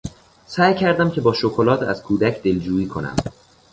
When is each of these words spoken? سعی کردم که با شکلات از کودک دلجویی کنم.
سعی 0.45 0.73
کردم 0.75 1.09
که 1.11 1.21
با 1.21 1.33
شکلات 1.33 1.81
از 1.83 2.03
کودک 2.03 2.43
دلجویی 2.43 2.87
کنم. 2.87 3.15